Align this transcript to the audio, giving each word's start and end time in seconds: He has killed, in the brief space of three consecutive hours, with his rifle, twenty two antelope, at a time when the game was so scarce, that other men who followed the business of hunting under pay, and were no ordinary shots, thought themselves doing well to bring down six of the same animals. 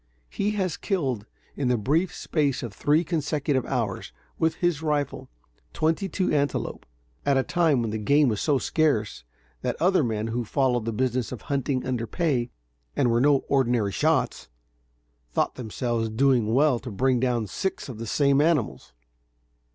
He 0.31 0.53
has 0.53 0.77
killed, 0.77 1.27
in 1.55 1.67
the 1.67 1.77
brief 1.77 2.11
space 2.11 2.63
of 2.63 2.73
three 2.73 3.03
consecutive 3.03 3.67
hours, 3.67 4.11
with 4.39 4.55
his 4.55 4.81
rifle, 4.81 5.29
twenty 5.73 6.09
two 6.09 6.33
antelope, 6.33 6.87
at 7.23 7.37
a 7.37 7.43
time 7.43 7.81
when 7.83 7.91
the 7.91 7.99
game 7.99 8.27
was 8.27 8.41
so 8.41 8.57
scarce, 8.57 9.23
that 9.61 9.79
other 9.79 10.03
men 10.03 10.29
who 10.29 10.43
followed 10.43 10.85
the 10.85 10.91
business 10.91 11.31
of 11.31 11.43
hunting 11.53 11.85
under 11.85 12.07
pay, 12.07 12.49
and 12.95 13.11
were 13.11 13.21
no 13.21 13.45
ordinary 13.47 13.91
shots, 13.91 14.49
thought 15.29 15.53
themselves 15.53 16.09
doing 16.09 16.51
well 16.51 16.79
to 16.79 16.89
bring 16.89 17.19
down 17.19 17.45
six 17.45 17.87
of 17.87 17.99
the 17.99 18.07
same 18.07 18.41
animals. 18.41 18.93